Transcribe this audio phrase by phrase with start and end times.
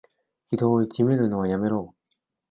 [0.51, 1.93] 人をいじめるのはやめろ。